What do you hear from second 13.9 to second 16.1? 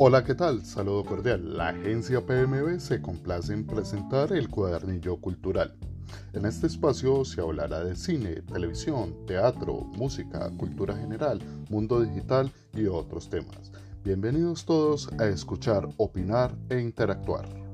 Bienvenidos todos a escuchar,